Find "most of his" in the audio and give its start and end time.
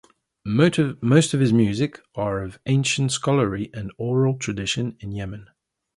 0.43-1.53